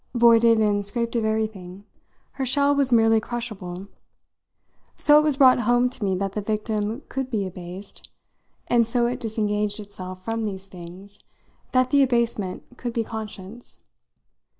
[0.15, 1.83] Voided and scraped of everything,
[2.31, 3.87] her shell was merely crushable.
[4.97, 8.09] So it was brought home to me that the victim could be abased,
[8.65, 11.19] and so it disengaged itself from these things
[11.71, 13.83] that the abasement could be conscious.